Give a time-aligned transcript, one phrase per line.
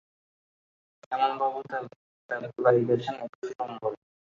[1.03, 1.59] শ্যামলবাবু
[2.29, 3.97] তেতলায় গেছেন একুশ লম্বরে।